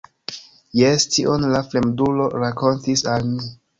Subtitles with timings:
[0.77, 3.53] Jes, tion la fremdulo rakontis al mi.